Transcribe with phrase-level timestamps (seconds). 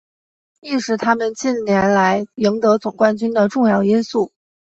[0.61, 4.31] 亦是他们近年来赢得总冠军的重要因素。